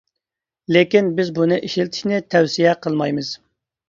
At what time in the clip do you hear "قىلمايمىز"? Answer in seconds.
2.87-3.31